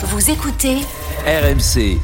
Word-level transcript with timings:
Vous 0.00 0.30
écoutez 0.30 0.76
RMC, 1.26 1.98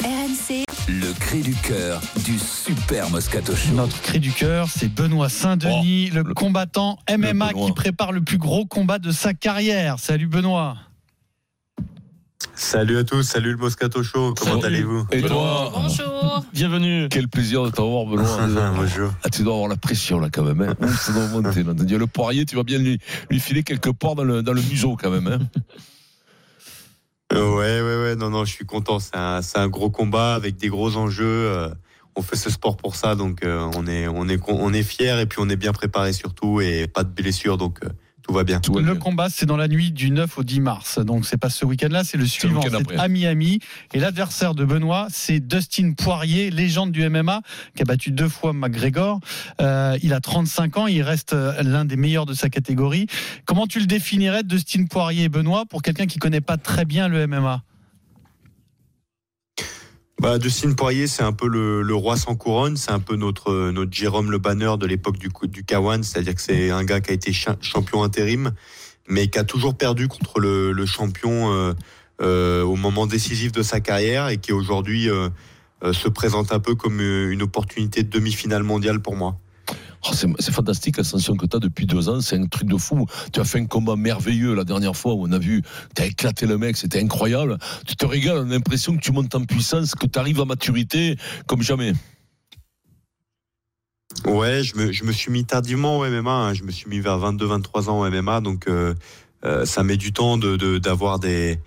RMC 0.00 0.64
le 0.88 1.12
cri 1.18 1.40
du 1.40 1.54
cœur 1.54 2.00
du 2.24 2.38
Super 2.38 3.10
Moscato 3.10 3.56
Show. 3.56 3.72
Notre 3.74 4.00
cri 4.00 4.20
du 4.20 4.30
cœur, 4.30 4.68
c'est 4.70 4.88
Benoît 4.88 5.28
Saint-Denis, 5.28 6.10
le, 6.10 6.22
combattant 6.34 7.00
MMA 7.10 7.52
qui 7.52 7.72
prépare 7.72 8.12
le 8.12 8.20
plus 8.20 8.38
gros 8.38 8.64
combat 8.64 9.00
de 9.00 9.10
sa 9.10 9.34
carrière. 9.34 9.98
Salut 9.98 10.28
Benoît. 10.28 10.76
Salut 12.58 12.98
à 12.98 13.04
tous, 13.04 13.22
salut 13.22 13.52
le 13.52 13.56
Moscato 13.56 14.02
Show, 14.02 14.34
comment 14.34 14.60
allez-vous 14.60 15.06
Et 15.12 15.22
toi 15.22 15.70
Bonjour. 15.72 16.44
Bienvenue. 16.52 17.06
Quel 17.08 17.28
plaisir 17.28 17.62
de 17.62 17.70
t'avoir, 17.70 18.04
Benoît. 18.04 18.72
Bonjour. 18.76 19.12
Ah, 19.22 19.30
tu 19.30 19.44
dois 19.44 19.54
avoir 19.54 19.68
la 19.68 19.76
pression 19.76 20.18
là 20.18 20.28
quand 20.28 20.42
même. 20.42 20.60
Hein. 20.62 20.88
Ça 20.88 21.12
doit 21.12 21.28
monter, 21.28 21.62
là. 21.62 21.72
Le 21.72 22.06
poirier, 22.08 22.44
tu 22.46 22.56
vas 22.56 22.64
bien 22.64 22.78
lui, 22.78 22.98
lui 23.30 23.38
filer 23.38 23.62
quelque 23.62 23.90
part 23.90 24.16
dans 24.16 24.24
le, 24.24 24.42
dans 24.42 24.52
le 24.52 24.60
museau 24.60 24.96
quand 25.00 25.08
même. 25.08 25.28
Hein. 25.28 25.38
Euh, 27.32 27.48
ouais, 27.54 27.80
ouais, 27.80 28.02
ouais, 28.02 28.16
non, 28.16 28.30
non, 28.30 28.44
je 28.44 28.52
suis 28.52 28.66
content, 28.66 28.98
c'est 28.98 29.14
un, 29.14 29.68
gros 29.68 29.90
combat 29.90 30.34
avec 30.34 30.56
des 30.56 30.68
gros 30.68 30.96
enjeux. 30.96 31.24
euh, 31.26 31.68
on 32.16 32.22
fait 32.22 32.36
ce 32.36 32.50
sport 32.50 32.76
pour 32.76 32.96
ça, 32.96 33.14
donc 33.14 33.44
euh, 33.44 33.70
on 33.76 33.86
est, 33.86 34.08
on 34.08 34.28
est, 34.28 34.40
on 34.48 34.72
est 34.72 34.82
fiers 34.82 35.20
et 35.20 35.26
puis 35.26 35.38
on 35.40 35.48
est 35.48 35.56
bien 35.56 35.72
préparé 35.72 36.12
surtout 36.12 36.60
et 36.60 36.88
pas 36.88 37.04
de 37.04 37.10
blessures, 37.10 37.56
donc 37.56 37.78
tout 38.28 38.34
va 38.34 38.44
bien. 38.44 38.60
Tout 38.60 38.74
va 38.74 38.80
Le 38.80 38.92
bien. 38.92 38.96
combat, 38.96 39.28
c'est 39.30 39.46
dans 39.46 39.56
la 39.56 39.68
nuit 39.68 39.90
du 39.90 40.10
9 40.10 40.38
au 40.38 40.44
10 40.44 40.60
mars. 40.60 40.98
Donc, 40.98 41.24
c'est 41.24 41.38
pas 41.38 41.48
ce 41.48 41.64
week-end-là, 41.64 42.04
c'est 42.04 42.18
le 42.18 42.26
suivant. 42.26 42.60
C'est 42.60 42.98
à 42.98 43.08
Miami. 43.08 43.58
Et 43.94 44.00
l'adversaire 44.00 44.54
de 44.54 44.66
Benoît, 44.66 45.06
c'est 45.10 45.40
Dustin 45.40 45.92
Poirier, 45.92 46.50
légende 46.50 46.92
du 46.92 47.08
MMA, 47.08 47.40
qui 47.74 47.82
a 47.82 47.84
battu 47.86 48.10
deux 48.10 48.28
fois 48.28 48.52
McGregor. 48.52 49.20
Euh, 49.62 49.96
il 50.02 50.12
a 50.12 50.20
35 50.20 50.76
ans, 50.76 50.86
il 50.86 51.00
reste 51.02 51.32
euh, 51.32 51.62
l'un 51.62 51.86
des 51.86 51.96
meilleurs 51.96 52.26
de 52.26 52.34
sa 52.34 52.50
catégorie. 52.50 53.06
Comment 53.46 53.66
tu 53.66 53.80
le 53.80 53.86
définirais, 53.86 54.42
Dustin 54.42 54.84
Poirier, 54.84 55.30
Benoît, 55.30 55.64
pour 55.64 55.80
quelqu'un 55.80 56.06
qui 56.06 56.18
connaît 56.18 56.42
pas 56.42 56.58
très 56.58 56.84
bien 56.84 57.08
le 57.08 57.26
MMA 57.26 57.62
Bah, 60.20 60.38
Dustin 60.38 60.72
Poirier, 60.72 61.06
c'est 61.06 61.22
un 61.22 61.32
peu 61.32 61.46
le, 61.46 61.82
le 61.82 61.94
roi 61.94 62.16
sans 62.16 62.34
couronne, 62.34 62.76
c'est 62.76 62.90
un 62.90 62.98
peu 62.98 63.14
notre, 63.14 63.70
notre 63.70 63.92
Jérôme 63.92 64.32
Le 64.32 64.38
Banner 64.38 64.72
de 64.78 64.84
l'époque 64.86 65.16
du, 65.16 65.28
du 65.48 65.62
K1, 65.62 66.02
c'est-à-dire 66.02 66.34
que 66.34 66.40
c'est 66.40 66.70
un 66.70 66.82
gars 66.84 67.00
qui 67.00 67.12
a 67.12 67.14
été 67.14 67.32
cha- 67.32 67.56
champion 67.60 68.02
intérim, 68.02 68.50
mais 69.08 69.28
qui 69.28 69.38
a 69.38 69.44
toujours 69.44 69.76
perdu 69.76 70.08
contre 70.08 70.40
le, 70.40 70.72
le 70.72 70.86
champion 70.86 71.52
euh, 71.52 71.72
euh, 72.20 72.62
au 72.64 72.74
moment 72.74 73.06
décisif 73.06 73.52
de 73.52 73.62
sa 73.62 73.78
carrière 73.78 74.28
et 74.28 74.38
qui 74.38 74.52
aujourd'hui 74.52 75.08
euh, 75.08 75.28
euh, 75.84 75.92
se 75.92 76.08
présente 76.08 76.52
un 76.52 76.58
peu 76.58 76.74
comme 76.74 77.00
euh, 77.00 77.30
une 77.30 77.42
opportunité 77.42 78.02
de 78.02 78.10
demi-finale 78.10 78.64
mondiale 78.64 78.98
pour 79.00 79.14
moi. 79.14 79.38
Oh, 80.04 80.10
c'est 80.12 80.52
fantastique 80.52 80.96
l'ascension 80.96 81.36
que 81.36 81.46
tu 81.46 81.56
as 81.56 81.60
depuis 81.60 81.86
deux 81.86 82.08
ans. 82.08 82.20
C'est 82.20 82.36
un 82.36 82.46
truc 82.46 82.68
de 82.68 82.76
fou. 82.76 83.06
Tu 83.32 83.40
as 83.40 83.44
fait 83.44 83.58
un 83.58 83.66
combat 83.66 83.96
merveilleux 83.96 84.54
la 84.54 84.64
dernière 84.64 84.96
fois 84.96 85.14
où 85.14 85.26
on 85.26 85.32
a 85.32 85.38
vu, 85.38 85.62
tu 85.96 86.02
as 86.02 86.06
éclaté 86.06 86.46
le 86.46 86.56
mec, 86.56 86.76
c'était 86.76 87.00
incroyable. 87.00 87.58
Tu 87.86 87.96
te 87.96 88.06
régales, 88.06 88.38
on 88.38 88.50
a 88.50 88.54
l'impression 88.54 88.96
que 88.96 89.00
tu 89.00 89.12
montes 89.12 89.34
en 89.34 89.44
puissance, 89.44 89.94
que 89.94 90.06
tu 90.06 90.18
arrives 90.18 90.40
à 90.40 90.44
maturité 90.44 91.16
comme 91.46 91.62
jamais. 91.62 91.92
Ouais, 94.24 94.62
je 94.62 94.76
me, 94.76 94.92
je 94.92 95.04
me 95.04 95.12
suis 95.12 95.30
mis 95.30 95.44
tardivement 95.44 95.98
au 95.98 96.06
MMA. 96.08 96.30
hein. 96.30 96.54
Je 96.54 96.62
me 96.64 96.70
suis 96.70 96.88
mis 96.88 97.00
vers 97.00 97.18
22-23 97.18 97.88
ans 97.90 98.00
au 98.00 98.10
MMA. 98.10 98.40
Donc, 98.40 98.68
euh, 98.68 98.94
euh, 99.44 99.64
ça 99.64 99.82
met 99.82 99.96
du 99.96 100.12
temps 100.12 100.38
d'avoir 100.38 101.18
des 101.18 101.60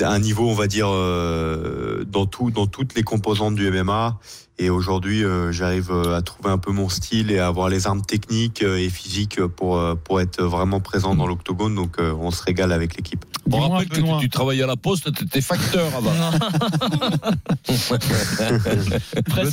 un 0.00 0.18
niveau, 0.18 0.48
on 0.48 0.54
va 0.54 0.66
dire, 0.66 0.88
euh, 0.88 2.04
dans 2.04 2.26
tout, 2.26 2.50
dans 2.50 2.66
toutes 2.66 2.94
les 2.94 3.02
composantes 3.02 3.54
du 3.54 3.70
MMA. 3.70 4.18
Et 4.58 4.68
aujourd'hui, 4.68 5.24
euh, 5.24 5.52
j'arrive 5.52 5.90
euh, 5.90 6.18
à 6.18 6.20
trouver 6.20 6.50
un 6.50 6.58
peu 6.58 6.70
mon 6.70 6.90
style 6.90 7.30
et 7.30 7.38
à 7.38 7.46
avoir 7.46 7.70
les 7.70 7.86
armes 7.86 8.02
techniques 8.02 8.62
et 8.62 8.90
physiques 8.90 9.42
pour 9.42 9.80
pour 10.04 10.20
être 10.20 10.42
vraiment 10.42 10.80
présent 10.80 11.14
dans 11.14 11.26
l'octogone. 11.26 11.74
Donc, 11.74 11.98
euh, 11.98 12.12
on 12.20 12.30
se 12.30 12.42
régale 12.42 12.72
avec 12.72 12.94
l'équipe. 12.94 13.24
On 13.50 13.58
rappelle 13.58 13.88
que 13.88 13.94
tu, 13.94 14.04
tu 14.20 14.28
travaillais 14.28 14.62
à 14.62 14.66
la 14.66 14.76
poste, 14.76 15.10
tu 15.14 15.24
étais 15.24 15.40
facteur 15.40 15.86
avant. 15.96 16.12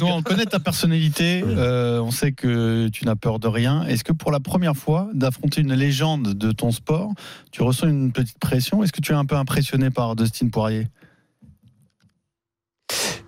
On 0.02 0.22
connaît 0.22 0.46
ta 0.46 0.60
personnalité, 0.60 1.44
euh, 1.46 2.00
on 2.00 2.12
sait 2.12 2.32
que 2.32 2.88
tu 2.90 3.06
n'as 3.06 3.16
peur 3.16 3.40
de 3.40 3.48
rien. 3.48 3.84
Est-ce 3.86 4.04
que 4.04 4.12
pour 4.12 4.32
la 4.32 4.40
première 4.40 4.76
fois 4.76 5.10
d'affronter 5.14 5.62
une 5.62 5.74
légende 5.74 6.34
de 6.34 6.52
ton 6.52 6.72
sport, 6.72 7.12
tu 7.52 7.62
ressens 7.62 7.88
une 7.88 8.12
petite 8.12 8.40
pression? 8.40 8.84
Est-ce 8.84 8.92
que 8.92 9.02
tu 9.02 9.12
es 9.12 9.16
un 9.16 9.26
peu 9.26 9.36
impressionné 9.36 9.90
par 9.90 10.16
Poirier 10.46 10.88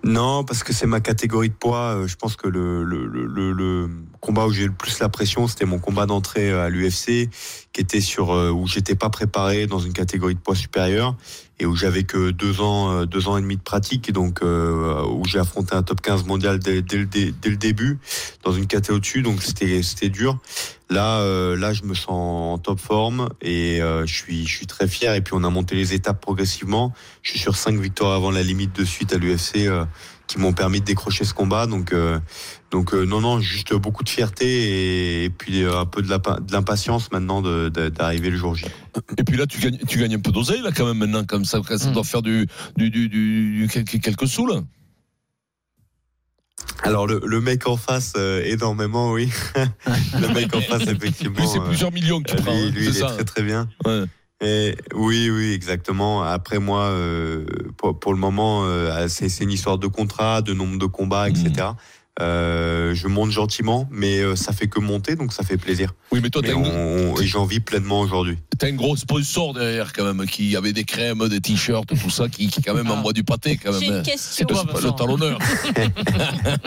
Non, 0.02 0.44
parce 0.44 0.62
que 0.62 0.72
c'est 0.72 0.86
ma 0.86 1.00
catégorie 1.00 1.50
de 1.50 1.54
poids. 1.54 1.96
Euh, 1.96 2.06
Je 2.06 2.16
pense 2.16 2.36
que 2.36 2.48
le, 2.48 3.88
combat 4.20 4.46
où 4.46 4.52
j'ai 4.52 4.66
le 4.66 4.72
plus 4.72 4.98
la 4.98 5.08
pression, 5.08 5.46
c'était 5.46 5.64
mon 5.64 5.78
combat 5.78 6.06
d'entrée 6.06 6.50
à 6.52 6.68
l'UFC, 6.68 7.28
qui 7.72 7.80
était 7.80 8.00
sur 8.00 8.32
euh, 8.32 8.50
où 8.50 8.66
j'étais 8.66 8.94
pas 8.96 9.10
préparé 9.10 9.66
dans 9.66 9.78
une 9.78 9.92
catégorie 9.92 10.34
de 10.34 10.40
poids 10.40 10.56
supérieure 10.56 11.14
et 11.60 11.66
où 11.66 11.76
j'avais 11.76 12.04
que 12.04 12.30
deux 12.30 12.60
ans, 12.62 12.90
euh, 12.90 13.06
deux 13.06 13.28
ans 13.28 13.36
et 13.36 13.42
demi 13.42 13.56
de 13.56 13.62
pratique, 13.62 14.10
donc 14.12 14.42
euh, 14.42 15.04
où 15.04 15.24
j'ai 15.26 15.38
affronté 15.38 15.74
un 15.74 15.82
top 15.82 16.00
15 16.00 16.24
mondial 16.24 16.58
dès, 16.58 16.82
dès 16.82 17.04
dé- 17.04 17.32
dès 17.40 17.50
le 17.50 17.56
début 17.56 17.98
dans 18.42 18.52
une 18.52 18.66
catégorie 18.66 18.96
au-dessus, 18.98 19.22
donc 19.22 19.42
c'était 19.42 19.82
c'était 19.82 20.08
dur. 20.08 20.38
Là, 20.88 21.18
euh, 21.20 21.56
là, 21.56 21.72
je 21.72 21.84
me 21.84 21.94
sens 21.94 22.08
en 22.08 22.58
top 22.58 22.80
forme 22.80 23.28
et 23.40 23.80
euh, 23.80 24.04
je 24.06 24.12
suis, 24.14 24.44
je 24.44 24.56
suis 24.56 24.66
très 24.66 24.88
fier. 24.88 25.14
Et 25.14 25.20
puis 25.20 25.34
on 25.36 25.44
a 25.44 25.50
monté 25.50 25.76
les 25.76 25.94
étapes 25.94 26.20
progressivement. 26.20 26.92
Je 27.22 27.30
suis 27.30 27.38
sur 27.38 27.54
cinq 27.56 27.78
victoires 27.78 28.12
avant 28.14 28.32
la 28.32 28.42
limite 28.42 28.74
de 28.74 28.84
suite 28.84 29.12
à 29.12 29.18
l'UFC 29.18 29.68
euh, 29.68 29.84
qui 30.30 30.38
m'ont 30.38 30.52
permis 30.52 30.78
de 30.80 30.84
décrocher 30.84 31.24
ce 31.24 31.34
combat. 31.34 31.66
Donc, 31.66 31.92
euh, 31.92 32.20
donc 32.70 32.94
euh, 32.94 33.04
non, 33.04 33.20
non, 33.20 33.40
juste 33.40 33.74
beaucoup 33.74 34.04
de 34.04 34.08
fierté 34.08 34.46
et, 34.46 35.24
et 35.24 35.30
puis 35.30 35.64
euh, 35.64 35.76
un 35.80 35.86
peu 35.86 36.02
de 36.02 36.52
l'impatience 36.52 37.10
maintenant 37.10 37.42
de- 37.42 37.68
de- 37.68 37.88
d'arriver 37.88 38.30
le 38.30 38.36
jour 38.36 38.54
J. 38.54 38.66
Et 39.18 39.24
puis 39.24 39.36
là, 39.36 39.46
tu 39.48 39.58
gagnes, 39.60 39.78
tu 39.88 39.98
gagnes 39.98 40.14
un 40.14 40.20
peu 40.20 40.30
d'oseille, 40.30 40.62
là, 40.62 40.70
quand 40.72 40.86
même, 40.86 40.98
maintenant, 40.98 41.24
comme 41.24 41.44
ça. 41.44 41.58
Ça 41.76 41.90
Mm. 41.90 41.92
doit 41.94 42.04
faire 42.04 42.22
du, 42.22 42.46
du, 42.76 42.90
du, 42.90 43.08
du- 43.08 43.58
du- 43.62 43.68
quelques, 43.68 44.00
quelques 44.00 44.28
sous, 44.28 44.46
là. 44.46 44.60
Alors 46.84 47.06
le, 47.08 47.20
le 47.24 47.40
mec 47.40 47.66
en 47.66 47.76
face, 47.76 48.12
euh, 48.16 48.42
énormément, 48.44 49.10
oui. 49.12 49.30
le 50.14 50.32
mec 50.32 50.54
en 50.54 50.60
face, 50.60 50.82
effectivement. 50.86 51.36
Lui, 51.40 51.48
c'est 51.48 51.58
euh, 51.58 51.62
plusieurs 51.66 51.90
millions 51.92 52.22
que 52.22 52.30
tu 52.30 52.36
lui, 52.36 52.42
prends. 52.44 52.52
hein, 52.54 52.70
lui, 52.70 52.84
c'est 52.92 53.00
il 53.00 53.04
est 53.04 53.06
très 53.08 53.24
très 53.24 53.42
bien. 53.42 53.68
Ouais. 53.84 54.04
Et 54.42 54.74
oui, 54.94 55.28
oui, 55.30 55.52
exactement. 55.52 56.22
Après 56.22 56.58
moi, 56.58 56.84
euh, 56.84 57.44
pour, 57.76 57.98
pour 58.00 58.14
le 58.14 58.18
moment, 58.18 58.62
euh, 58.64 59.06
c'est 59.08 59.28
c'est 59.28 59.44
une 59.44 59.52
histoire 59.52 59.76
de 59.78 59.86
contrat, 59.86 60.40
de 60.40 60.54
nombre 60.54 60.78
de 60.78 60.86
combats, 60.86 61.28
etc. 61.28 61.68
Euh, 62.20 62.94
je 62.94 63.06
monte 63.06 63.30
gentiment, 63.30 63.88
mais 63.90 64.20
ça 64.36 64.52
fait 64.52 64.66
que 64.66 64.80
monter, 64.80 65.14
donc 65.16 65.32
ça 65.32 65.42
fait 65.42 65.56
plaisir. 65.56 65.92
Oui, 66.12 66.20
mais 66.22 66.28
toi, 66.28 66.42
Mais 66.42 66.48
t'as 66.50 66.54
on- 66.54 66.64
un, 66.64 67.12
on- 67.14 67.20
et 67.20 67.26
j'en 67.26 67.44
vis 67.46 67.60
pleinement 67.60 68.00
aujourd'hui. 68.00 68.36
t'as 68.58 68.66
un 68.68 68.72
gros 68.72 68.96
sponsor 68.96 69.54
derrière, 69.54 69.92
quand 69.92 70.04
même, 70.12 70.26
qui 70.26 70.54
avait 70.56 70.72
des 70.74 70.84
crèmes, 70.84 71.26
des 71.28 71.40
t-shirts, 71.40 71.86
tout 71.88 72.10
ça, 72.10 72.28
qui, 72.28 72.48
qui 72.48 72.60
quand 72.62 72.74
même 72.74 72.90
envoie 72.90 73.12
du 73.14 73.24
pâté, 73.24 73.58
quand 73.62 73.72
J'ai 73.72 73.80
même. 73.86 73.90
une 73.90 73.96
hein. 74.00 74.02
question. 74.02 74.46
C'est 74.48 74.72
pas 74.72 74.80
le 74.80 74.90
talonneur. 74.96 75.38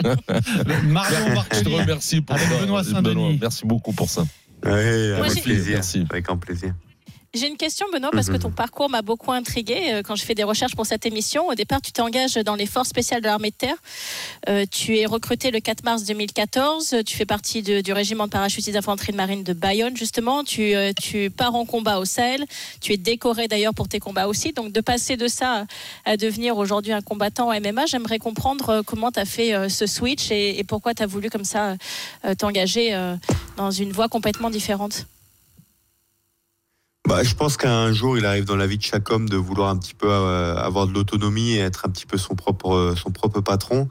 Marion 0.84 1.42
Je 1.52 1.60
te 1.60 1.68
remercie 1.68 2.20
pour 2.20 2.36
Avec 2.36 2.48
ça. 2.48 2.58
Benoît 2.60 2.84
Saint-Denis. 2.84 3.38
Merci 3.40 3.66
beaucoup 3.66 3.92
pour 3.92 4.08
ça. 4.10 4.24
Moi, 4.64 4.72
avec 4.74 5.34
j'ai- 5.34 5.40
plaisir. 5.42 5.74
Merci. 5.74 6.06
Avec 6.10 6.30
un 6.30 6.36
plaisir. 6.36 6.74
J'ai 7.34 7.48
une 7.48 7.56
question, 7.56 7.86
Benoît, 7.92 8.10
parce 8.12 8.28
que 8.28 8.34
Mhm. 8.34 8.38
ton 8.38 8.50
parcours 8.52 8.88
m'a 8.88 9.02
beaucoup 9.02 9.32
intrigué 9.32 9.76
euh, 9.92 10.02
quand 10.02 10.14
je 10.14 10.24
fais 10.24 10.36
des 10.36 10.44
recherches 10.44 10.76
pour 10.76 10.86
cette 10.86 11.04
émission. 11.04 11.48
Au 11.48 11.54
départ, 11.54 11.82
tu 11.82 11.90
t'engages 11.90 12.34
dans 12.34 12.54
les 12.54 12.64
forces 12.66 12.90
spéciales 12.90 13.22
de 13.22 13.26
l'armée 13.26 13.50
de 13.50 13.56
terre. 13.56 13.74
Euh, 14.48 14.64
tu 14.70 14.96
es 14.98 15.04
recruté 15.06 15.50
le 15.50 15.58
4 15.58 15.82
mars 15.82 16.04
2014. 16.04 16.94
Tu 17.04 17.16
fais 17.16 17.26
partie 17.26 17.62
de- 17.62 17.80
du 17.80 17.92
régiment 17.92 18.26
de 18.26 18.30
parachutistes 18.30 18.74
d'infanterie 18.74 19.10
de 19.10 19.16
marine 19.16 19.42
de 19.42 19.52
Bayonne, 19.52 19.96
justement. 19.96 20.44
Tu, 20.44 20.76
euh, 20.76 20.92
tu 20.92 21.28
pars 21.28 21.56
en 21.56 21.64
combat 21.66 21.98
au 21.98 22.04
Sahel. 22.04 22.44
Tu 22.80 22.92
es 22.92 22.96
décoré 22.96 23.48
d'ailleurs 23.48 23.74
pour 23.74 23.88
tes 23.88 23.98
combats 23.98 24.28
aussi. 24.28 24.52
Donc, 24.52 24.70
de 24.70 24.80
passer 24.80 25.16
de 25.16 25.26
ça 25.26 25.66
à 26.04 26.16
devenir 26.16 26.56
aujourd'hui 26.56 26.92
un 26.92 27.02
combattant 27.02 27.48
en 27.48 27.52
MMA, 27.52 27.86
j'aimerais 27.86 28.20
comprendre 28.20 28.68
euh, 28.68 28.82
comment 28.84 29.10
tu 29.10 29.18
as 29.18 29.24
fait 29.24 29.54
euh, 29.54 29.68
ce 29.68 29.86
switch 29.86 30.30
et, 30.30 30.60
et 30.60 30.62
pourquoi 30.62 30.94
tu 30.94 31.02
as 31.02 31.06
voulu 31.06 31.30
comme 31.30 31.44
ça 31.44 31.76
t'engager 32.38 32.96
dans 33.56 33.70
une 33.72 33.90
voie 33.92 34.08
complètement 34.08 34.50
différente. 34.50 35.06
Bah, 37.06 37.22
je 37.22 37.34
pense 37.34 37.58
qu'un 37.58 37.92
jour, 37.92 38.16
il 38.16 38.24
arrive 38.24 38.44
dans 38.44 38.56
la 38.56 38.66
vie 38.66 38.78
de 38.78 38.82
chaque 38.82 39.10
homme 39.10 39.28
de 39.28 39.36
vouloir 39.36 39.68
un 39.68 39.76
petit 39.76 39.92
peu 39.94 40.08
euh, 40.10 40.56
avoir 40.56 40.86
de 40.86 40.94
l'autonomie 40.94 41.52
et 41.52 41.58
être 41.58 41.84
un 41.86 41.90
petit 41.90 42.06
peu 42.06 42.16
son 42.16 42.34
propre, 42.34 42.72
euh, 42.74 42.94
son 42.96 43.10
propre 43.10 43.40
patron. 43.42 43.88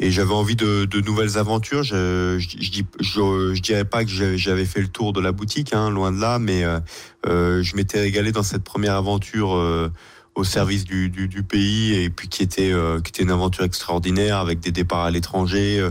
Et 0.00 0.10
j'avais 0.10 0.34
envie 0.34 0.56
de, 0.56 0.84
de 0.84 1.00
nouvelles 1.00 1.38
aventures. 1.38 1.84
Je, 1.84 2.38
je, 2.40 2.82
je, 3.00 3.54
je, 3.54 3.62
dirais 3.62 3.84
pas 3.84 4.04
que 4.04 4.10
j'avais 4.10 4.64
fait 4.64 4.80
le 4.80 4.88
tour 4.88 5.12
de 5.12 5.20
la 5.20 5.30
boutique, 5.30 5.72
hein, 5.72 5.90
loin 5.90 6.10
de 6.10 6.20
là, 6.20 6.38
mais 6.40 6.64
euh, 6.64 6.80
euh, 7.26 7.62
je 7.62 7.76
m'étais 7.76 8.00
régalé 8.00 8.32
dans 8.32 8.42
cette 8.42 8.64
première 8.64 8.94
aventure 8.96 9.54
euh, 9.54 9.90
au 10.34 10.42
service 10.42 10.84
du, 10.84 11.08
du, 11.08 11.28
du 11.28 11.44
pays 11.44 11.94
et 11.94 12.10
puis 12.10 12.28
qui 12.28 12.42
était, 12.42 12.72
euh, 12.72 13.00
qui 13.00 13.10
était 13.10 13.22
une 13.22 13.30
aventure 13.30 13.64
extraordinaire 13.64 14.38
avec 14.38 14.58
des 14.58 14.72
départs 14.72 15.04
à 15.04 15.10
l'étranger. 15.12 15.88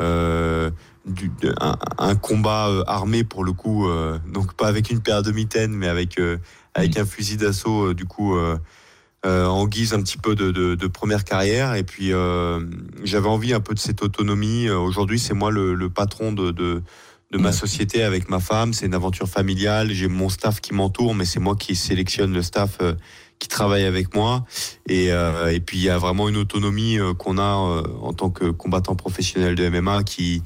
euh, 0.00 0.70
du, 1.06 1.30
un, 1.60 1.76
un 1.98 2.16
combat 2.16 2.68
euh, 2.68 2.82
armé 2.86 3.24
pour 3.24 3.44
le 3.44 3.52
coup, 3.52 3.88
euh, 3.88 4.18
donc 4.32 4.54
pas 4.54 4.66
avec 4.66 4.90
une 4.90 5.00
paire 5.00 5.22
de 5.22 5.30
mitaines, 5.30 5.72
mais 5.72 5.88
avec 5.88 6.18
euh, 6.18 6.38
avec 6.74 6.98
un 6.98 7.06
fusil 7.06 7.36
d'assaut, 7.36 7.94
du 7.94 8.04
coup 8.04 8.36
euh, 9.24 9.46
en 9.46 9.66
guise 9.66 9.94
un 9.94 10.02
petit 10.02 10.18
peu 10.18 10.34
de, 10.34 10.50
de, 10.50 10.74
de 10.74 10.86
première 10.86 11.24
carrière. 11.24 11.74
Et 11.74 11.84
puis 11.84 12.12
euh, 12.12 12.60
j'avais 13.02 13.28
envie 13.28 13.54
un 13.54 13.60
peu 13.60 13.74
de 13.74 13.78
cette 13.78 14.02
autonomie. 14.02 14.68
Aujourd'hui, 14.68 15.18
c'est 15.18 15.34
moi 15.34 15.50
le, 15.50 15.74
le 15.74 15.90
patron 15.90 16.32
de, 16.32 16.50
de 16.50 16.82
de 17.32 17.38
ma 17.38 17.50
société 17.50 18.04
avec 18.04 18.28
ma 18.30 18.38
femme. 18.38 18.72
C'est 18.72 18.86
une 18.86 18.94
aventure 18.94 19.28
familiale. 19.28 19.90
J'ai 19.90 20.06
mon 20.06 20.28
staff 20.28 20.60
qui 20.60 20.74
m'entoure, 20.74 21.12
mais 21.12 21.24
c'est 21.24 21.40
moi 21.40 21.56
qui 21.56 21.74
sélectionne 21.74 22.32
le 22.32 22.40
staff 22.40 22.78
euh, 22.80 22.94
qui 23.40 23.48
travaille 23.48 23.84
avec 23.84 24.14
moi. 24.14 24.44
Et, 24.88 25.06
et 25.08 25.60
puis 25.60 25.76
il 25.78 25.82
y 25.82 25.90
a 25.90 25.98
vraiment 25.98 26.28
une 26.28 26.36
autonomie 26.36 26.98
qu'on 27.18 27.36
a 27.36 27.52
en 27.52 28.12
tant 28.14 28.30
que 28.30 28.46
combattant 28.46 28.94
professionnel 28.94 29.56
de 29.56 29.68
MMA 29.68 30.04
qui 30.04 30.42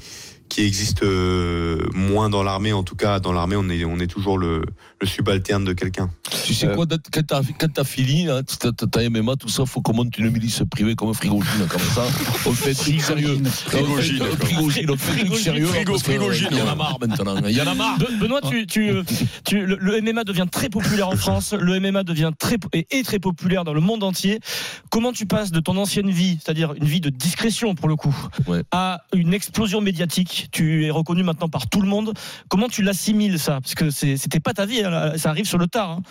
qui 0.50 0.62
existe 0.67 1.02
euh, 1.02 1.79
moins 1.94 2.29
dans 2.29 2.43
l'armée. 2.43 2.73
En 2.75 2.82
tout 2.82 2.97
cas, 2.97 3.20
dans 3.20 3.32
l'armée, 3.32 3.56
on 3.56 3.69
est 3.70 3.85
on 3.87 3.99
est 3.99 4.06
toujours 4.08 4.37
le, 4.37 4.62
le 5.00 5.06
subalterne 5.06 5.64
de 5.64 5.73
quelqu'un. 5.73 6.11
Tu 6.44 6.52
sais 6.52 6.67
Euh, 6.67 6.75
quoi, 6.75 6.87
quand 7.12 7.23
t'as, 7.26 7.41
quand 7.58 7.73
t'as 7.73 7.85
fini, 7.85 8.25
là, 8.26 8.43
t'as, 8.43 9.08
MMA, 9.08 9.37
tout 9.37 9.49
ça, 9.49 9.64
faut 9.64 9.81
qu'on 9.81 9.94
monte 9.94 10.19
une 10.19 10.29
milice 10.31 10.62
privée 10.70 10.94
comme 10.97 11.08
un 11.11 11.14
frigogine, 11.14 11.67
comme 11.69 11.81
ça. 11.81 12.02
On 12.47 12.52
fait 12.52 12.73
un 12.73 12.75
truc 12.75 13.00
sérieux. 13.00 13.38
Frigogine, 13.44 14.19
frigogine, 14.38 14.91
on 14.91 14.97
fait 14.97 15.20
un 15.23 15.25
truc 15.25 15.38
sérieux. 15.38 15.67
frigogine, 15.67 16.49
Il 16.50 16.58
y 16.58 16.62
en 16.62 16.69
a 16.69 16.75
marre 16.75 16.99
maintenant. 17.00 17.37
Il 17.49 17.56
y 17.56 17.61
en 17.62 17.67
a 17.67 17.75
marre. 17.75 17.99
Be- 17.99 18.19
Benoît, 18.19 18.41
tu, 18.43 18.67
tu, 18.67 18.93
tu- 19.44 19.64
le, 19.64 19.76
le 19.81 20.00
MMA 20.02 20.25
devient 20.25 20.47
très 20.50 20.69
populaire 20.69 21.08
en 21.08 21.17
France. 21.17 21.55
Le 21.58 21.79
MMA 21.81 22.02
devient 22.02 22.32
très 22.38 22.56
et 22.73 22.87
est 22.91 23.05
très 23.05 23.19
populaire 23.20 23.64
dans 23.64 23.73
le 23.75 23.81
monde 23.81 24.02
entier. 24.02 24.41
Comment 24.91 25.12
tu 25.12 25.26
passes 25.26 25.52
de 25.52 25.61
ton 25.61 25.76
ancienne 25.76 26.11
vie, 26.11 26.38
c'est-à-dire 26.43 26.75
une 26.75 26.85
vie 26.87 27.00
de 27.00 27.08
discrétion 27.11 27.75
pour 27.76 27.88
le 27.88 27.94
coup, 27.97 28.14
Ouais. 28.49 28.62
à 28.73 29.05
une 29.14 29.32
explosion 29.32 29.81
médiatique 29.81 30.39
Tu 30.50 30.87
es 30.87 30.90
reconnu 30.90 31.22
maintenant 31.22 31.48
par 31.48 31.69
tout 31.69 31.81
le 31.81 31.88
monde. 31.88 32.12
Comment 32.48 32.69
tu 32.69 32.82
l'assimiles 32.82 33.38
ça? 33.38 33.60
Parce 33.60 33.75
que 33.75 33.90
c'était 33.90 34.40
pas 34.40 34.52
ta 34.52 34.66
vie, 34.66 34.82
hein, 34.82 35.16
ça 35.16 35.31
arrive 35.31 35.46
sur 35.46 35.58
le 35.58 35.66
tard. 35.66 35.90
hein. 35.90 36.02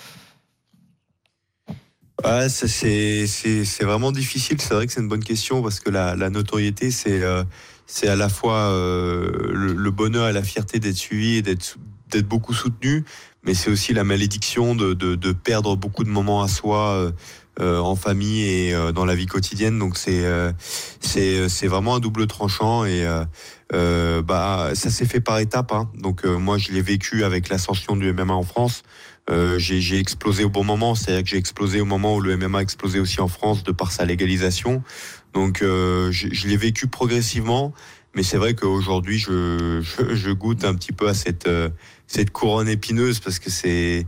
Ouais, 2.23 2.49
c'est 2.49 3.83
vraiment 3.83 4.11
difficile. 4.11 4.59
C'est 4.59 4.73
vrai 4.73 4.87
que 4.87 4.93
c'est 4.93 4.99
une 4.99 5.07
bonne 5.07 5.23
question 5.23 5.61
parce 5.63 5.79
que 5.79 5.89
la, 5.89 6.15
la 6.17 6.29
notoriété, 6.29 6.91
c'est 6.91 7.21
euh, 7.21 7.43
c'est 7.91 8.07
à 8.07 8.15
la 8.15 8.29
fois 8.29 8.71
euh, 8.71 9.31
le, 9.51 9.73
le 9.73 9.91
bonheur 9.91 10.29
et 10.29 10.33
la 10.33 10.43
fierté 10.43 10.79
d'être 10.79 10.95
suivi 10.95 11.37
et 11.37 11.41
d'être 11.41 11.75
beaucoup 12.27 12.53
soutenu, 12.53 13.03
mais 13.43 13.55
c'est 13.55 13.71
aussi 13.71 13.93
la 13.93 14.03
malédiction 14.03 14.75
de, 14.75 14.93
de 14.93 15.15
de 15.15 15.31
perdre 15.31 15.75
beaucoup 15.75 16.03
de 16.03 16.09
moments 16.09 16.43
à 16.43 16.47
soi 16.47 16.89
euh, 16.89 17.11
euh, 17.59 17.79
en 17.79 17.95
famille 17.95 18.43
et 18.43 18.73
euh, 18.73 18.91
dans 18.91 19.05
la 19.05 19.15
vie 19.15 19.25
quotidienne. 19.25 19.79
Donc 19.79 19.97
c'est 19.97 20.23
euh, 20.23 20.51
c'est 21.01 21.67
vraiment 21.67 21.95
un 21.95 21.99
double 21.99 22.27
tranchant 22.27 22.85
et 22.85 23.05
euh, 23.73 24.21
bah 24.21 24.69
ça 24.75 24.91
s'est 24.91 25.05
fait 25.05 25.19
par 25.19 25.39
étapes. 25.39 25.71
Hein. 25.71 25.89
Donc 25.95 26.25
moi 26.25 26.59
je 26.59 26.71
l'ai 26.71 26.81
vécu 26.81 27.23
avec 27.23 27.49
l'ascension 27.49 27.95
du 27.95 28.13
MMA 28.13 28.33
en 28.33 28.43
France. 28.43 28.83
J'ai 29.57 29.99
explosé 29.99 30.43
au 30.43 30.49
bon 30.49 30.63
moment, 30.63 30.95
c'est-à-dire 30.95 31.23
que 31.23 31.29
j'ai 31.29 31.37
explosé 31.37 31.81
au 31.81 31.85
moment 31.85 32.15
où 32.15 32.21
le 32.21 32.35
MMA 32.35 32.59
a 32.59 32.61
explosé 32.61 32.99
aussi 32.99 33.19
en 33.21 33.27
France 33.27 33.63
de 33.63 33.71
par 33.71 33.91
sa 33.91 34.05
légalisation. 34.05 34.81
Donc 35.33 35.61
euh, 35.61 36.11
je, 36.11 36.47
l'ai 36.47 36.57
vécu 36.57 36.87
progressivement, 36.87 37.73
mais 38.15 38.23
c'est 38.23 38.37
vrai 38.37 38.55
qu'aujourd'hui 38.55 39.19
je, 39.19 39.81
je, 39.81 40.31
goûte 40.31 40.63
un 40.65 40.73
petit 40.73 40.91
peu 40.91 41.07
à 41.07 41.13
cette 41.13 41.47
euh, 41.47 41.69
couronne 42.33 42.67
épineuse 42.67 43.19
parce 43.19 43.37
que 43.39 43.49
c'est 43.49 44.05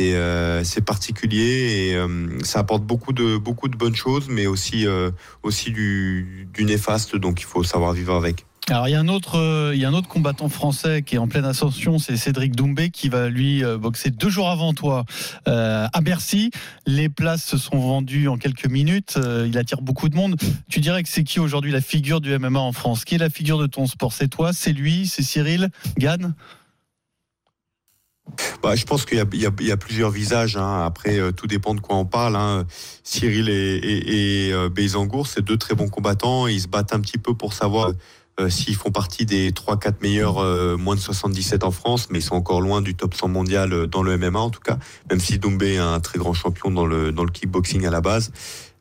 euh, 0.00 0.64
particulier 0.84 1.94
et 1.94 2.44
ça 2.44 2.60
apporte 2.60 2.82
beaucoup 2.82 3.12
de 3.12 3.76
bonnes 3.76 3.96
choses, 3.96 4.28
mais 4.28 4.46
aussi 4.46 4.86
aussi 5.42 5.70
du, 5.70 6.48
du 6.52 6.64
néfaste. 6.64 7.16
Donc 7.16 7.40
il 7.40 7.46
faut 7.46 7.62
savoir 7.62 7.92
vivre 7.92 8.14
avec. 8.14 8.44
Alors 8.68 8.88
il 8.88 8.90
y 8.90 8.94
a 8.96 9.00
un 9.00 9.06
autre, 9.06 9.38
euh, 9.38 9.70
il 9.76 9.80
y 9.80 9.84
a 9.84 9.88
un 9.88 9.94
autre 9.94 10.08
combattant 10.08 10.48
français 10.48 11.02
qui 11.02 11.14
est 11.14 11.18
en 11.18 11.28
pleine 11.28 11.44
ascension, 11.44 12.00
c'est 12.00 12.16
Cédric 12.16 12.56
Doumbé 12.56 12.90
qui 12.90 13.08
va 13.08 13.28
lui 13.28 13.62
euh, 13.62 13.78
boxer 13.78 14.10
deux 14.10 14.28
jours 14.28 14.50
avant 14.50 14.74
toi 14.74 15.04
euh, 15.46 15.86
à 15.92 16.00
Bercy. 16.00 16.50
Les 16.84 17.08
places 17.08 17.44
se 17.44 17.58
sont 17.58 17.78
vendues 17.78 18.26
en 18.26 18.38
quelques 18.38 18.66
minutes. 18.66 19.20
il 19.46 19.56
attire 19.56 19.82
beaucoup 19.82 20.08
de 20.08 20.16
monde. 20.16 20.34
Tu 20.68 20.80
dirais 20.80 21.04
que 21.04 21.08
c'est 21.08 21.22
qui 21.22 21.38
aujourd'hui 21.38 21.70
la 21.70 21.80
figure 21.80 22.20
du 22.20 22.36
MMA 22.36 22.58
en 22.58 22.72
France? 22.72 23.04
Qui 23.04 23.14
est 23.14 23.18
la 23.18 23.30
figure 23.30 23.58
de 23.58 23.68
ton 23.68 23.86
sport? 23.86 24.12
C'est 24.12 24.26
toi 24.28 24.52
C'est 24.52 24.72
lui 24.72 25.06
C'est 25.06 25.22
Cyril? 25.22 25.70
Gann 25.96 26.34
Bah, 28.64 28.74
je 28.74 28.84
pense 28.84 29.04
qu'il 29.04 29.18
y 29.18 29.70
a, 29.70 29.76
plusieurs 29.76 30.10
visages. 30.10 30.56
hein. 30.56 30.84
Après, 30.84 31.20
tout 31.34 31.46
dépend 31.46 31.76
de 31.76 31.80
quoi 31.80 31.94
on 31.96 32.04
parle. 32.04 32.34
hein. 32.34 32.64
Cyril 33.04 33.48
et, 33.48 34.48
et, 34.48 34.52
c'est 35.24 35.44
deux 35.44 35.56
très 35.56 35.76
bons 35.76 35.88
combattants. 35.88 36.48
Ils 36.48 36.62
se 36.62 36.68
battent 36.68 36.92
un 36.92 37.00
petit 37.00 37.18
peu 37.18 37.34
pour 37.34 37.52
savoir 37.52 37.92
euh, 38.38 38.50
s'ils 38.50 38.74
font 38.74 38.90
partie 38.90 39.24
des 39.24 39.50
3-4 39.50 39.94
meilleurs 40.02 40.38
euh, 40.38 40.76
moins 40.76 40.94
de 40.94 41.00
77 41.00 41.64
en 41.64 41.70
France, 41.70 42.08
mais 42.10 42.18
ils 42.18 42.22
sont 42.22 42.34
encore 42.34 42.60
loin 42.60 42.82
du 42.82 42.94
top 42.94 43.14
100 43.14 43.28
mondial 43.28 43.72
euh, 43.72 43.86
dans 43.86 44.02
le 44.02 44.16
MMA 44.18 44.38
en 44.38 44.50
tout 44.50 44.60
cas. 44.60 44.78
Même 45.10 45.20
si 45.20 45.38
Doumbé 45.38 45.74
est 45.74 45.78
un 45.78 46.00
très 46.00 46.18
grand 46.18 46.34
champion 46.34 46.70
dans 46.70 46.86
le, 46.86 47.12
dans 47.12 47.24
le 47.24 47.30
kickboxing 47.30 47.86
à 47.86 47.90
la 47.90 48.00
base. 48.00 48.30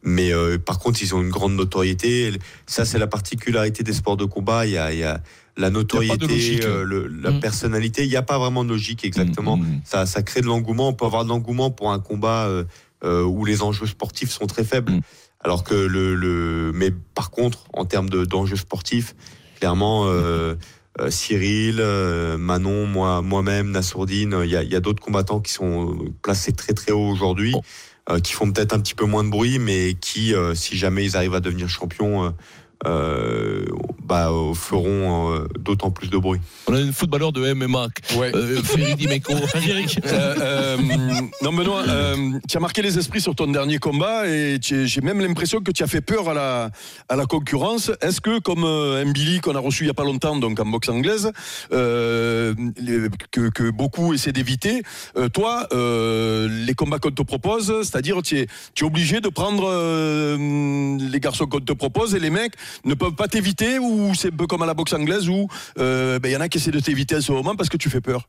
Mais 0.04 0.31
euh, 0.34 0.57
par 0.60 0.78
contre, 0.80 1.02
ils 1.02 1.16
ont 1.16 1.22
une 1.22 1.30
grande 1.30 1.54
notoriété. 1.56 2.31
Ça, 2.68 2.86
c'est 2.86 3.00
la 3.00 3.07
particularité 3.07 3.81
des 3.84 3.94
sports 3.94 4.18
de 4.18 4.25
combat. 4.25 4.66
Il 4.68 4.74
y 4.74 4.78
a, 4.78 4.92
il 4.94 5.00
y 5.00 5.04
a 5.04 5.19
la 5.58 5.69
notoriété, 5.72 6.28
logique. 6.28 6.63
euh, 6.66 6.84
le- 6.84 7.08
la 7.08 7.31
Mm. 7.31 7.40
personnalité. 7.40 8.04
Il 8.04 8.10
n'y 8.10 8.16
a 8.18 8.22
pas 8.22 8.38
vraiment 8.38 8.63
de 8.66 8.69
logique 8.69 9.04
exactement 9.06 9.58
Mm, 9.58 9.62
mm. 9.63 9.81
ça, 9.86 10.06
ça 10.06 10.22
crée 10.22 10.42
de 10.42 10.46
l'engouement. 10.48 10.90
On 10.90 10.94
peut 10.94 11.06
avoir 11.06 11.24
de 11.24 11.30
l'engouement 11.30 11.72
pour 11.72 11.92
un 11.92 12.00
combat 12.00 12.46
euh, 12.46 12.66
euh, 13.04 13.24
où 13.24 13.46
les 13.46 13.63
enjeux 13.63 13.88
sportifs 13.88 14.30
sont 14.31 14.46
très 14.48 14.63
faibles. 14.66 15.00
Alors 15.40 15.63
que 15.63 15.74
le, 15.75 16.13
le, 16.16 16.72
mais 16.74 16.92
par 16.92 17.31
contre, 17.31 17.66
en 17.74 17.86
termes 17.86 18.10
de- 18.10 18.25
d'enjeux 18.25 18.56
sportifs, 18.58 19.16
clairement, 19.60 20.06
euh, 20.07 20.56
euh, 21.00 21.10
Cyril, 21.10 21.78
euh, 21.80 22.38
Manon, 22.38 22.86
moi, 22.88 23.22
moi-même, 23.22 23.72
Nassourdine, 23.72 24.42
il 24.44 24.50
y 24.50 24.56
a, 24.56 24.63
il 24.63 24.72
y 24.72 24.75
a 24.75 24.80
d'autres 24.80 25.04
combattants 25.04 25.40
qui 25.40 25.52
sont 25.52 25.98
placés 26.22 26.54
très 26.54 26.74
très 26.74 26.92
haut 26.92 27.07
aujourd'hui, 27.10 27.52
Bon. 27.52 27.62
euh, 28.12 28.19
qui 28.19 28.34
font 28.34 28.52
peut-être 28.52 28.74
un 28.74 28.80
petit 28.80 28.96
peu 28.96 29.06
moins 29.06 29.24
de 29.24 29.30
bruit, 29.30 29.60
mais 29.60 29.96
qui, 30.00 30.34
euh, 30.34 30.56
si 30.56 30.78
jamais 30.78 31.04
ils 31.04 31.18
arrivent 31.18 31.36
à 31.36 31.40
devenir 31.42 31.68
champions, 31.69 32.25
euh, 32.25 32.30
bah, 32.86 34.30
euh, 34.30 34.54
feront 34.54 35.34
euh, 35.34 35.48
d'autant 35.60 35.90
plus 35.92 36.10
de 36.10 36.18
bruit. 36.18 36.40
On 36.68 36.74
a 36.74 36.78
un 36.80 36.92
footballeur 36.92 37.32
de 37.32 37.54
MMA, 37.54 37.88
Ouais. 38.18 38.32
euh. 38.36 38.62
Euh, 40.06 40.36
euh, 40.42 40.78
non, 41.42 41.54
Benoît, 41.54 41.84
euh, 41.88 42.16
tu 42.48 42.58
as 42.58 42.60
marqué 42.60 42.82
les 42.82 42.98
esprits 43.00 43.22
sur 43.22 43.34
ton 43.36 43.48
dernier 43.48 43.78
combat 43.80 44.28
et 44.28 44.58
j'ai 44.62 45.02
même 45.02 45.20
l'impression 45.22 45.62
que 45.62 45.72
tu 45.72 45.84
as 45.84 45.88
fait 45.88 46.02
peur 46.02 46.30
à 46.30 46.34
la, 46.34 46.70
à 47.10 47.16
la 47.16 47.26
concurrence. 47.26 47.92
Est-ce 48.02 48.22
que, 48.22 48.40
comme 48.40 48.64
euh, 48.64 49.04
un 49.04 49.12
Billy 49.12 49.40
qu'on 49.40 49.56
a 49.56 49.60
reçu 49.60 49.84
il 49.84 49.88
n'y 49.88 49.92
a 49.92 49.96
pas 49.96 50.04
longtemps, 50.04 50.36
donc 50.36 50.60
en 50.60 50.66
boxe 50.66 50.90
anglaise, 50.90 51.32
euh, 51.72 52.54
les- 52.78 53.10
que, 53.32 53.50
que 53.50 53.70
beaucoup 53.72 54.14
essaient 54.14 54.32
d'éviter, 54.32 54.84
euh, 55.18 55.30
toi, 55.30 55.68
euh, 55.74 56.48
les 56.66 56.74
combats 56.74 57.00
qu'on 57.00 57.12
te 57.12 57.22
propose, 57.24 57.68
c'est-à-dire 57.84 58.22
tu 58.22 58.40
es, 58.40 58.48
tu 58.74 58.84
es 58.84 58.88
obligé 58.88 59.20
de 59.22 59.30
prendre 59.30 59.68
euh, 59.68 60.98
les 61.00 61.20
garçons 61.20 61.46
qu'on 61.46 61.60
te 61.60 61.74
propose 61.74 62.16
et 62.16 62.20
les 62.20 62.30
mecs 62.30 62.54
ne 62.83 62.94
peuvent 62.94 63.16
pas 63.16 63.27
t'éviter 63.27 63.80
ou 63.80 64.13
c'est 64.16 64.33
un 64.33 64.36
peu 64.36 64.48
comme 64.48 64.62
à 64.62 64.66
la 64.66 64.74
boxe 64.74 64.94
anglaise 64.94 65.30
où 65.30 65.48
euh, 65.80 66.19
ben, 66.19 66.30
il 66.30 66.33
y 66.33 66.38
en 66.38 66.42
a 66.42 66.50
qui 66.50 66.57
essaient 66.57 66.72
de 66.72 66.80
t'éviter 66.80 67.16
à 67.16 67.22
ce 67.22 67.31
moment 67.31 67.56
parce 67.56 67.69
que 67.69 67.77
tu 67.77 67.89
fais 67.89 68.01
peur 68.01 68.27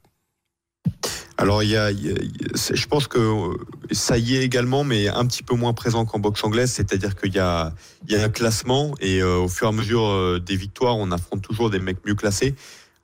Alors, 1.38 1.62
il 1.62 1.70
y 1.70 1.76
a, 1.76 1.90
il 1.90 2.06
y 2.06 2.16
je 2.54 2.86
pense 2.86 3.08
que 3.08 3.18
euh, 3.18 3.54
ça 3.90 4.18
y 4.18 4.36
est 4.36 4.42
également, 4.42 4.84
mais 4.84 5.08
un 5.08 5.26
petit 5.26 5.42
peu 5.42 5.54
moins 5.54 5.72
présent 5.72 6.04
qu'en 6.04 6.18
boxe 6.18 6.42
anglaise. 6.44 6.70
C'est-à-dire 6.70 7.16
qu'il 7.16 7.34
y 7.34 7.38
a, 7.38 7.74
il 8.06 8.14
y 8.14 8.16
a 8.16 8.24
un 8.24 8.28
classement 8.28 8.94
et 9.00 9.22
euh, 9.22 9.38
au 9.38 9.48
fur 9.48 9.66
et 9.66 9.70
à 9.70 9.72
mesure 9.72 10.40
des 10.40 10.56
victoires, 10.56 10.96
on 10.96 11.10
affronte 11.10 11.42
toujours 11.42 11.70
des 11.70 11.80
mecs 11.80 12.04
mieux 12.06 12.14
classés. 12.14 12.54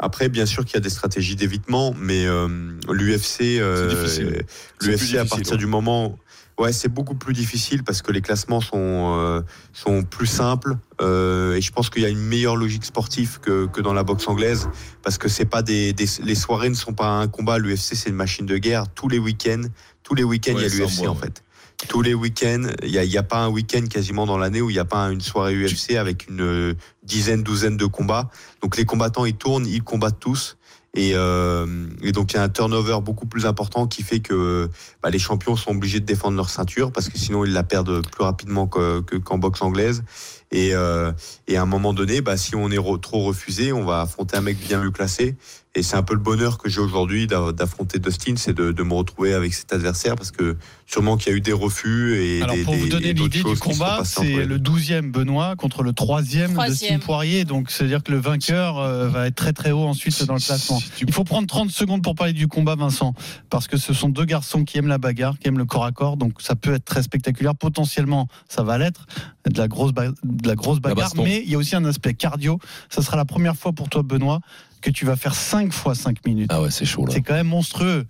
Après, 0.02 0.28
bien 0.28 0.46
sûr 0.46 0.64
qu'il 0.64 0.75
y 0.75 0.78
a 0.78 0.80
des 0.80 0.90
stratégies 0.90 1.37
d'évitement, 1.37 1.94
mais 1.96 2.26
euh, 2.26 2.49
l'UFC, 2.90 3.61
euh, 3.61 4.42
l'UFC 4.80 5.14
à 5.14 5.25
partir 5.25 5.52
ouais. 5.52 5.58
du 5.58 5.66
moment, 5.66 6.18
ouais, 6.58 6.72
c'est 6.72 6.88
beaucoup 6.88 7.14
plus 7.14 7.32
difficile 7.32 7.84
parce 7.84 8.02
que 8.02 8.11
les 8.11 8.20
classements 8.20 8.61
sont 8.61 9.44
sont 9.72 10.02
plus 10.02 10.26
simples 10.26 10.76
euh, 11.02 11.54
et 11.56 11.61
je 11.61 11.71
pense 11.73 11.90
qu'il 11.90 12.02
y 12.02 12.06
a 12.06 12.09
une 12.09 12.21
meilleure 12.23 12.56
logique 12.56 12.85
sportive 12.85 13.40
que, 13.40 13.66
que 13.66 13.80
dans 13.80 13.92
la 13.92 14.02
boxe 14.04 14.26
anglaise 14.28 14.68
parce 15.02 15.18
que 15.18 15.28
c'est 15.28 15.44
pas 15.44 15.62
des, 15.62 15.92
des 15.92 16.06
les 16.23 16.35
soirées 16.35 16.68
ne 16.71 16.75
sont 16.75 16.94
pas 16.94 17.09
un 17.09 17.28
combat. 17.28 17.59
L'UFC 17.59 17.94
c'est 17.94 18.09
une 18.11 18.14
machine 18.16 18.47
de 18.47 18.56
guerre. 18.59 18.88
Tous 18.94 19.09
les 19.09 19.18
week-ends, 19.18 19.62
tous 20.02 20.14
les 20.14 20.25
week-ends 20.25 20.54
Ouais, 20.54 20.66
il 20.68 20.78
y 20.78 20.82
a 20.82 20.85
l'UFC 20.87 21.06
en 21.09 21.14
fait. 21.14 21.42
Tous 21.88 22.00
les 22.00 22.14
week-ends, 22.14 22.68
il 22.85 22.90
y 22.90 23.18
a, 23.18 23.23
pas 23.25 23.38
un 23.44 23.49
week-end 23.49 23.85
quasiment 23.90 24.25
dans 24.25 24.38
l'année 24.38 24.61
où 24.61 24.71
il 24.71 24.75
n'y 24.75 24.78
a 24.78 24.85
pas 24.85 25.06
une 25.11 25.21
soirée 25.21 25.56
UFC 25.56 25.97
avec 25.97 26.28
une 26.28 26.40
euh, 26.40 26.75
dizaine, 27.02 27.42
douzaine 27.42 27.76
de 27.76 27.87
combats. 27.87 28.30
Donc 28.62 28.76
les 28.76 28.85
combattants 28.85 29.25
ils 29.25 29.35
tournent, 29.35 29.66
ils 29.66 29.82
combattent 29.82 30.21
tous. 30.21 30.56
Et, 30.94 31.12
euh, 31.14 31.87
et 32.02 32.12
donc 32.12 32.32
il 32.32 32.37
y 32.37 32.38
a 32.38 32.42
un 32.42 32.50
turnover 32.50 32.99
beaucoup 33.02 33.26
plus 33.26 33.47
important 33.47 33.87
qui 33.88 34.02
fait 34.02 34.21
que 34.21 34.68
bah, 35.02 35.09
les 35.11 35.18
champions 35.18 35.56
sont 35.56 35.71
obligés 35.71 35.99
de 36.00 36.04
défendre 36.04 36.37
leur 36.37 36.50
ceinture 36.50 36.92
parce 36.92 37.09
que 37.09 37.18
sinon 37.18 37.44
ils 37.47 37.52
la 37.52 37.62
perdent 37.64 38.06
plus 38.06 38.23
rapidement 38.23 38.66
que- 38.68 39.00
que- 39.00 39.16
qu'en 39.16 39.38
boxe 39.38 39.62
anglaise. 39.62 40.04
Et, 40.52 40.75
euh, 40.75 41.11
et 41.49 41.56
à 41.56 41.62
un 41.62 41.66
moment 41.66 41.94
donné, 41.94 42.21
bah, 42.21 42.37
si 42.37 42.54
on 42.54 42.71
est 42.71 43.00
trop 43.00 43.25
refusé, 43.25 43.73
on 43.73 43.85
va 43.85 44.02
affronter 44.02 44.37
un 44.37 44.42
mec 44.42 44.59
bien 44.59 44.82
mieux 44.82 44.90
classé. 44.90 45.35
Et 45.75 45.83
c'est 45.83 45.97
un 45.97 46.02
peu 46.02 46.12
le 46.12 46.21
bonheur 46.21 46.59
que 46.59 46.69
j'ai 46.69 46.81
aujourd'hui 46.81 47.26
d'a- 47.26 47.50
d'affronter 47.50 47.99
Dustin, 47.99 48.35
c'est 48.37 48.52
de, 48.52 48.73
de 48.73 48.83
me 48.83 48.93
retrouver 48.93 49.33
avec 49.33 49.55
cet 49.55 49.73
adversaire 49.73 50.17
parce 50.17 50.31
que 50.31 50.59
sûrement 50.85 51.17
qu'il 51.17 51.33
y 51.33 51.35
a 51.35 51.38
eu 51.38 51.41
des 51.41 51.55
refus 51.55 52.14
et 52.23 52.43
Alors 52.43 52.57
des, 52.57 52.62
pour 52.62 52.75
vous 52.75 52.88
donner 52.91 53.14
l'idée 53.14 53.38
du 53.38 53.57
combat, 53.59 54.02
c'est 54.05 54.45
le 54.45 54.59
12e 54.59 55.11
Benoît 55.11 55.57
contre 55.57 55.83
le 55.83 55.93
3e 55.93 55.93
de 55.93 56.52
Troisième. 56.52 56.75
Steve 56.75 56.99
Poirier. 56.99 57.45
Donc 57.47 57.71
c'est-à-dire 57.71 58.02
que 58.02 58.12
le 58.12 58.19
vainqueur 58.19 58.76
euh, 58.79 59.09
va 59.09 59.29
être 59.29 59.35
très 59.35 59.55
très 59.55 59.71
haut 59.71 59.85
ensuite 59.87 60.23
dans 60.26 60.35
le 60.35 60.41
classement. 60.41 60.79
Il 61.00 61.12
faut 61.12 61.25
prendre 61.25 61.47
30 61.49 61.71
secondes 61.71 62.02
pour 62.02 62.17
parler 62.17 62.35
du 62.35 62.49
combat, 62.49 62.75
Vincent, 62.75 63.14
parce 63.49 63.67
que 63.67 63.79
ce 63.79 63.95
sont 63.95 64.11
deux 64.11 64.26
garçons 64.26 64.64
qui 64.64 64.76
aiment 64.76 64.88
la 64.88 64.99
bagarre, 64.99 65.38
qui 65.38 65.49
aiment 65.49 65.57
le 65.59 65.64
corps 65.64 65.87
à 65.87 65.93
corps, 65.93 66.19
donc 66.19 66.43
ça 66.43 66.55
peut 66.55 66.75
être 66.75 66.85
très 66.85 67.02
spectaculaire. 67.02 67.55
Potentiellement, 67.55 68.29
ça 68.47 68.62
va 68.62 68.76
l'être. 68.76 69.07
De 69.50 69.59
la 69.59 69.69
grosse, 69.69 69.93
ba- 69.93 70.09
de 70.23 70.47
la 70.49 70.55
grosse 70.55 70.81
bagarre, 70.81 71.09
mais 71.25 71.43
il 71.47 71.50
y 71.50 71.55
a 71.55 71.59
aussi 71.59 71.75
un 71.76 71.85
aspect 71.87 72.12
cardio. 72.12 72.59
Ça 72.91 73.00
sera 73.00 73.17
la 73.17 73.25
première 73.25 73.57
fois 73.57 73.73
pour 73.73 73.88
toi, 73.88 74.02
Benoît, 74.02 74.41
que 74.82 74.90
tu 74.90 75.06
vas 75.06 75.16
faire 75.16 75.34
5 75.34 75.72
fois 75.72 75.94
5 75.94 76.26
minutes. 76.26 76.50
Ah 76.52 76.60
ouais, 76.60 76.70
c'est 76.70 76.84
chaud 76.84 77.06
là. 77.06 77.12
C'est 77.14 77.22
quand 77.22 77.34
même 77.34 77.48
monstrueux. 77.48 78.04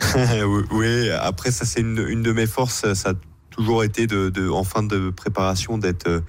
oui, 0.16 0.64
oui, 0.70 1.10
après 1.10 1.50
ça 1.50 1.64
c'est 1.64 1.80
une, 1.80 2.04
une 2.08 2.22
de 2.22 2.32
mes 2.32 2.46
forces, 2.46 2.92
ça 2.94 3.10
a 3.10 3.14
toujours 3.50 3.84
été 3.84 4.06
de, 4.06 4.30
de 4.30 4.48
en 4.48 4.64
fin 4.64 4.82
de 4.82 5.10
préparation 5.10 5.78
d'être 5.78 6.08
euh, 6.08 6.20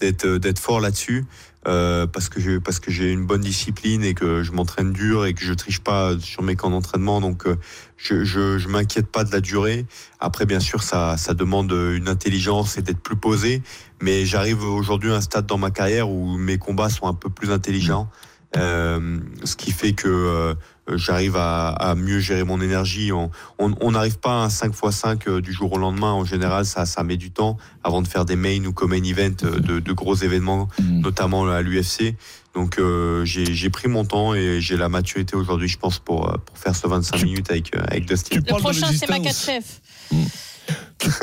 d'être 0.00 0.26
d'être 0.26 0.58
fort 0.58 0.80
là-dessus 0.80 1.24
euh, 1.66 2.06
parce 2.06 2.28
que 2.28 2.40
je, 2.40 2.58
parce 2.58 2.80
que 2.80 2.90
j'ai 2.90 3.12
une 3.12 3.26
bonne 3.26 3.40
discipline 3.40 4.02
et 4.02 4.14
que 4.14 4.42
je 4.42 4.52
m'entraîne 4.52 4.92
dur 4.92 5.24
et 5.24 5.34
que 5.34 5.42
je 5.44 5.52
triche 5.52 5.80
pas 5.80 6.18
sur 6.18 6.42
mes 6.42 6.56
camps 6.56 6.70
d'entraînement 6.70 7.20
donc 7.20 7.46
euh, 7.46 7.56
je 7.96 8.24
je, 8.24 8.58
je 8.58 8.68
m'inquiète 8.68 9.06
pas 9.06 9.24
de 9.24 9.32
la 9.32 9.40
durée. 9.40 9.86
Après 10.20 10.46
bien 10.46 10.60
sûr 10.60 10.82
ça 10.82 11.16
ça 11.16 11.34
demande 11.34 11.70
une 11.72 12.08
intelligence 12.08 12.76
et 12.76 12.82
d'être 12.82 13.00
plus 13.00 13.16
posé, 13.16 13.62
mais 14.02 14.26
j'arrive 14.26 14.62
aujourd'hui 14.64 15.12
à 15.12 15.16
un 15.16 15.20
stade 15.20 15.46
dans 15.46 15.58
ma 15.58 15.70
carrière 15.70 16.10
où 16.10 16.36
mes 16.36 16.58
combats 16.58 16.90
sont 16.90 17.06
un 17.06 17.14
peu 17.14 17.30
plus 17.30 17.50
intelligents. 17.52 18.08
Euh, 18.10 18.33
ce 18.56 19.56
qui 19.56 19.72
fait 19.72 19.92
que 19.92 20.08
euh, 20.08 20.54
j'arrive 20.96 21.36
à, 21.36 21.68
à 21.70 21.94
mieux 21.94 22.18
gérer 22.20 22.44
mon 22.44 22.60
énergie. 22.60 23.10
On 23.58 23.90
n'arrive 23.90 24.18
pas 24.18 24.42
à 24.42 24.44
un 24.44 24.50
5 24.50 24.72
x 24.84 24.96
5 24.96 25.28
euh, 25.28 25.40
du 25.40 25.52
jour 25.52 25.72
au 25.72 25.78
lendemain. 25.78 26.12
En 26.12 26.24
général, 26.24 26.64
ça, 26.66 26.86
ça 26.86 27.02
met 27.02 27.16
du 27.16 27.30
temps 27.30 27.56
avant 27.82 28.02
de 28.02 28.08
faire 28.08 28.24
des 28.24 28.36
main 28.36 28.64
ou 28.66 28.72
co-main 28.72 29.02
event 29.02 29.34
euh, 29.44 29.58
de, 29.60 29.80
de 29.80 29.92
gros 29.92 30.14
événements, 30.14 30.68
Mm. 30.80 31.00
notamment 31.00 31.46
à 31.48 31.62
l'UFC. 31.62 32.14
Donc 32.54 32.78
euh, 32.78 33.24
j'ai 33.24 33.70
pris 33.70 33.88
mon 33.88 34.04
temps 34.04 34.34
et 34.34 34.60
j'ai 34.60 34.76
la 34.76 34.88
maturité 34.88 35.34
aujourd'hui, 35.36 35.68
je 35.68 35.78
pense, 35.78 35.98
pour, 35.98 36.28
euh, 36.30 36.36
pour 36.44 36.56
faire 36.58 36.74
ce 36.76 36.86
25 36.86 37.16
Tu- 37.18 37.24
minutes 37.24 37.50
avec, 37.50 37.74
euh, 37.74 37.82
avec 37.88 38.06
Dustin. 38.06 38.36
Le 38.36 38.42
prochain, 38.42 38.86
c'est. 38.96 39.08
Makachev. 39.08 39.64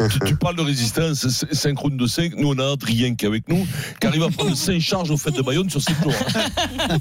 Tu, 0.10 0.20
tu 0.26 0.36
parles 0.36 0.56
de 0.56 0.62
résistance, 0.62 1.28
c'est- 1.28 1.54
synchrone 1.54 1.98
de 1.98 2.06
5. 2.08 2.34
Nous, 2.38 2.50
on 2.50 2.60
a 2.60 2.72
Adrien 2.74 3.16
qui 3.16 3.26
est 3.26 3.28
avec 3.28 3.48
nous, 3.50 3.66
qui 4.00 4.08
arrive 4.08 4.24
à 4.24 4.30
prendre 4.30 4.56
5 4.56 4.80
charges 4.80 5.12
au 5.12 5.18
fait 5.18 5.32
de 5.32 5.42
Bayonne 5.42 5.70
sur 5.70 5.82
7 5.82 5.96
jours. 6.04 6.14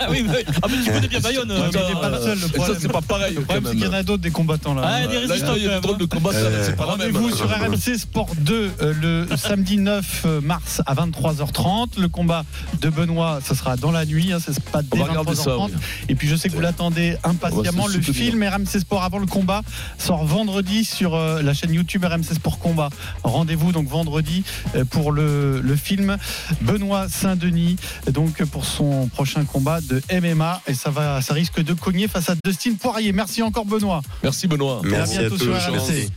Ah 0.01 0.07
oui, 0.11 0.25
mais, 0.27 0.45
ah, 0.63 0.67
mais 0.71 0.77
tu 0.85 0.91
connais 0.91 1.09
bien 1.09 1.21
Bayonne. 1.21 1.51
Ouais, 1.51 1.57
euh, 1.59 1.71
mais 1.73 1.81
il 1.89 1.95
n'est 1.95 2.01
pas 2.01 2.11
le 2.11 2.19
seul. 2.19 2.39
Le 2.39 2.45
Et 2.47 2.49
ça, 2.49 2.49
problème, 2.57 2.77
c'est 2.81 2.93
pas 2.93 3.01
pareil. 3.03 3.35
le 3.35 3.41
quand 3.41 3.47
problème, 3.47 3.65
c'est 3.73 3.77
qu'il 3.79 3.85
y 3.87 3.89
en 3.89 3.93
a 3.93 4.03
d'autres 4.03 4.23
des 4.23 4.31
combattants 4.31 4.75
là. 4.75 4.83
Ah, 4.85 4.99
il 5.01 5.03
y 5.03 5.05
a 5.05 5.09
des 5.09 5.19
résistants, 5.27 5.55
il 5.57 5.63
y 5.65 5.69
a 5.69 5.75
des 5.77 5.81
drôles 5.81 5.99
de 5.99 6.05
combat, 6.05 6.31
Euh, 6.35 6.63
c'est 6.67 6.77
pas 6.77 6.87
la 6.87 6.97
même. 6.97 7.15
Rendez-vous 7.17 7.37
sur 7.37 7.49
RMC 7.49 7.99
Sport 7.99 8.31
2 8.39 8.71
euh, 8.83 8.95
le 9.29 9.37
samedi 9.37 9.79
9 9.79 10.27
mars 10.43 10.81
à 10.87 10.95
23h30. 10.95 11.99
Le 12.01 12.09
combat 12.09 12.45
de 12.81 12.89
Benoît, 12.89 13.41
ce 13.47 13.55
sera 13.55 13.77
dans 13.77 13.91
la 13.91 14.05
nuit, 14.07 14.33
hein, 14.33 14.39
c'est 14.45 14.59
pas 14.65 14.83
dès 14.83 14.89
On 15.01 15.05
va 15.05 15.11
regarder 15.11 15.33
23h30. 15.33 15.45
ça. 15.45 15.57
oui. 15.59 15.73
Et 16.09 16.15
puis 16.15 16.29
je 16.29 16.37
sais 16.37 16.49
que 16.49 16.55
vous 16.55 16.61
l'attendez 16.61 17.17
impatiemment. 17.25 17.87
Le 17.87 18.01
film 18.01 18.43
RMC 18.43 18.81
Sport 18.81 19.03
avant 19.03 19.19
le 19.19 19.27
combat 19.27 19.63
sort 19.99 20.25
vendredi 20.25 20.85
sur 20.85 21.15
euh, 21.15 21.43
la 21.43 21.55
chaîne 21.55 21.73
YouTube 21.75 22.05
RMC 22.05 22.35
Sport 22.35 22.59
Combat. 22.71 22.91
Rendez-vous 23.25 23.73
donc 23.73 23.89
vendredi 23.89 24.45
euh, 24.77 24.85
pour 24.85 25.11
le, 25.11 25.61
le 25.61 25.77
film 25.77 26.17
Benoît 26.61 27.09
Saint-Denis 27.09 27.77
donc 28.12 28.45
pour 28.45 28.65
son 28.65 29.09
prochain 29.09 29.45
combat 29.45 29.81
de 29.81 30.00
MMA 30.12 30.62
et 30.69 30.75
ça 30.75 30.91
va 30.91 31.21
ça 31.21 31.35
risque 31.35 31.61
de 31.61 31.73
cogner 31.75 32.07
face 32.07 32.31
à 32.31 32.35
Dustin 32.45 32.75
Poirier. 32.75 33.12
Merci 33.12 33.43
encore 33.43 33.65
Benoît. 33.65 34.03
Merci 34.23 34.47
Benoît. 34.47 34.83
Merci 34.85 35.17
à 35.19 35.21
bientôt 35.23 35.37
tous. 35.37 35.45
sur 35.45 35.55
RMC. 35.55 35.73
Merci. 35.73 36.12